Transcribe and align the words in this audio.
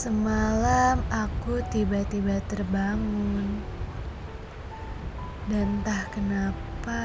Semalam 0.00 1.04
aku 1.12 1.60
tiba-tiba 1.68 2.40
terbangun 2.48 3.60
dan 5.52 5.76
entah 5.76 6.08
kenapa 6.08 7.04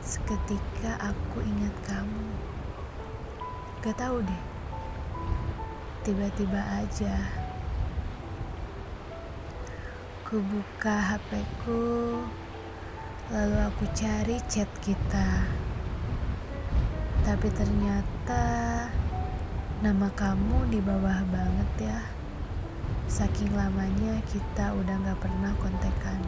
seketika 0.00 0.96
aku 0.96 1.44
ingat 1.44 1.76
kamu. 1.84 2.28
Gak 3.84 4.00
tahu 4.00 4.24
deh, 4.24 4.44
tiba-tiba 6.08 6.56
aja. 6.56 7.20
Ku 10.24 10.40
buka 10.40 10.96
HP-ku, 11.04 12.16
lalu 13.28 13.56
aku 13.60 13.84
cari 13.92 14.40
chat 14.48 14.72
kita. 14.80 15.44
Tapi 17.28 17.48
ternyata 17.52 18.40
Nama 19.82 20.06
kamu 20.14 20.70
di 20.70 20.78
bawah 20.78 21.26
banget 21.34 21.90
ya. 21.90 21.98
Saking 23.10 23.50
lamanya 23.50 24.22
kita 24.30 24.70
udah 24.78 24.94
gak 25.10 25.18
pernah 25.18 25.50
kontekan. 25.58 26.22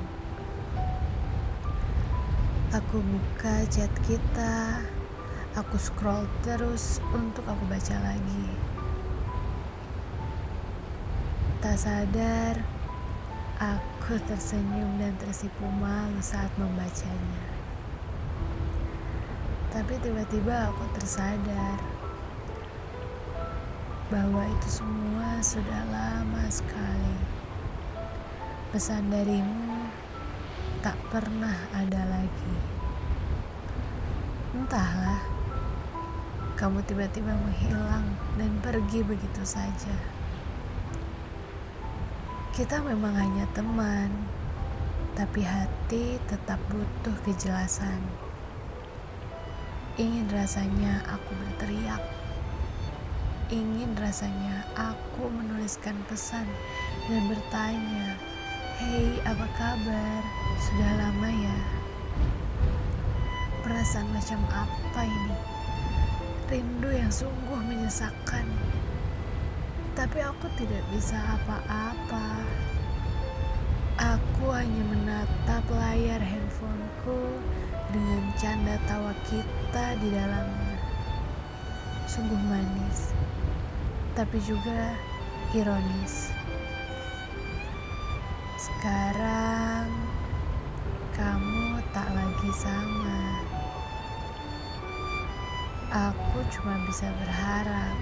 Aku 2.75 2.99
buka 2.99 3.63
chat 3.71 3.95
kita. 4.11 4.83
Aku 5.55 5.79
scroll 5.79 6.27
terus 6.43 6.99
untuk 7.15 7.47
aku 7.47 7.63
baca 7.71 7.95
lagi. 8.03 8.47
Tak 11.63 11.79
sadar, 11.79 12.59
aku 13.63 14.19
tersenyum 14.27 14.99
dan 14.99 15.15
tersipu 15.23 15.71
malu 15.79 16.19
saat 16.19 16.51
membacanya. 16.59 17.47
Tapi 19.71 19.95
tiba-tiba 20.03 20.75
aku 20.75 20.91
tersadar 20.99 21.94
bahwa 24.15 24.47
itu 24.47 24.79
semua 24.79 25.43
sudah 25.43 25.83
lama 25.91 26.47
sekali. 26.47 27.19
Pesan 28.71 29.11
darimu 29.11 29.91
tak 30.87 30.95
pernah 31.11 31.59
ada 31.75 32.07
lagi. 32.07 32.55
Entahlah, 34.55 35.19
kamu 36.55 36.79
tiba-tiba 36.87 37.35
menghilang 37.35 38.07
dan 38.39 38.55
pergi 38.63 39.03
begitu 39.03 39.43
saja. 39.43 39.99
Kita 42.55 42.87
memang 42.87 43.19
hanya 43.19 43.51
teman, 43.51 44.15
tapi 45.19 45.43
hati 45.43 46.23
tetap 46.31 46.63
butuh 46.71 47.19
kejelasan. 47.27 47.99
Ingin 49.99 50.31
rasanya 50.31 51.03
aku 51.11 51.35
berteriak 51.35 52.24
Ingin 53.53 53.93
rasanya 54.01 54.65
aku 54.73 55.29
menuliskan 55.29 55.93
pesan 56.09 56.49
dan 57.13 57.29
bertanya, 57.29 58.17
"Hei, 58.81 59.21
apa 59.21 59.45
kabar? 59.53 60.25
Sudah 60.57 60.93
lama 60.97 61.29
ya?" 61.29 61.59
Perasaan 63.61 64.09
macam 64.17 64.41
apa 64.49 65.03
ini? 65.05 65.37
Rindu 66.49 66.89
yang 66.89 67.13
sungguh 67.13 67.61
menyesakkan. 67.69 68.49
Tapi 69.93 70.25
aku 70.25 70.49
tidak 70.57 70.81
bisa 70.89 71.21
apa-apa. 71.37 72.41
Aku 74.01 74.57
hanya 74.57 74.83
menatap 74.89 75.69
layar 75.69 76.25
handphoneku 76.25 77.45
dengan 77.93 78.25
canda 78.41 78.81
tawa 78.89 79.13
kita 79.29 80.01
di 80.01 80.09
dalamnya. 80.17 80.74
Sungguh 82.05 82.39
manis 82.47 83.11
tapi 84.15 84.39
juga 84.39 84.95
ironis. 85.51 86.31
Sekarang 88.55 89.91
kamu 91.19 91.83
tak 91.91 92.09
lagi 92.15 92.51
sama. 92.55 93.19
Aku 95.95 96.43
cuma 96.51 96.79
bisa 96.87 97.07
berharap 97.11 97.99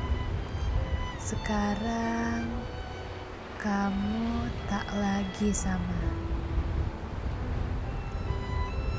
sekarang 1.23 2.45
kamu 3.57 4.53
tak 4.69 4.85
lagi 4.93 5.49
sama. 5.49 6.03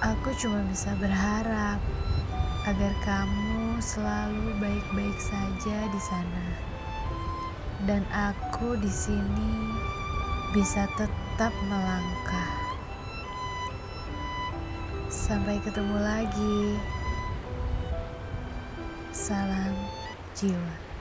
Aku 0.01 0.33
cuma 0.33 0.65
bisa 0.65 0.97
berharap 0.97 1.77
agar 2.65 2.93
kamu 3.05 3.52
selalu 3.81 4.53
baik-baik 4.61 5.17
saja 5.17 5.77
di 5.89 6.01
sana 6.01 6.45
dan 7.89 8.05
aku 8.13 8.79
di 8.79 8.87
sini 8.87 9.73
bisa 10.53 10.85
tetap 10.95 11.51
melangkah. 11.65 12.53
Sampai 15.09 15.57
ketemu 15.61 15.97
lagi. 15.97 16.77
Salam 19.09 19.73
jiwa. 20.37 20.92